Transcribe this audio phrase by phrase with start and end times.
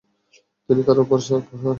[0.69, 1.69] তিনি তার ওপর সওয়ার হলেন।